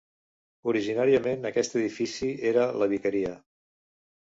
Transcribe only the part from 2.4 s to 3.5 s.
era la Vicaria.